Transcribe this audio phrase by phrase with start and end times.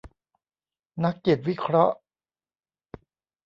[1.03, 1.95] นักจิตวิเคราะห์